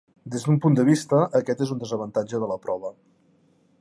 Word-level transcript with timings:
Des 0.35 0.45
d'un 0.45 0.55
punt 0.63 0.77
de 0.79 0.85
vista, 0.87 1.19
aquest 1.39 1.63
és 1.67 1.75
un 1.75 1.83
desavantatge 1.85 2.41
de 2.45 2.51
la 2.53 2.59
prova. 2.65 2.95